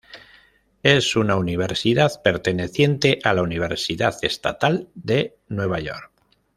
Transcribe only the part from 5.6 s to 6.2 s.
York.